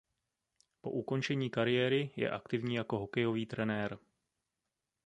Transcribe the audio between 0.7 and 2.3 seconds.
Po ukončení kariéry je